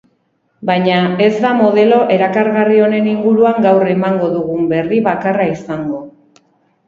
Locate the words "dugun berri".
4.37-5.03